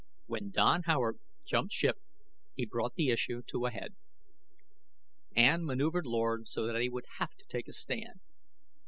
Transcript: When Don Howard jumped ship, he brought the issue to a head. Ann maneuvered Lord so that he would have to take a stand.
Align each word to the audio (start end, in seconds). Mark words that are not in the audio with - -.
When 0.25 0.49
Don 0.49 0.81
Howard 0.87 1.19
jumped 1.45 1.73
ship, 1.73 1.97
he 2.55 2.65
brought 2.65 2.95
the 2.95 3.09
issue 3.11 3.43
to 3.43 3.67
a 3.67 3.69
head. 3.69 3.93
Ann 5.35 5.63
maneuvered 5.63 6.07
Lord 6.07 6.47
so 6.47 6.65
that 6.65 6.81
he 6.81 6.89
would 6.89 7.05
have 7.19 7.35
to 7.35 7.45
take 7.47 7.67
a 7.67 7.73
stand. 7.73 8.19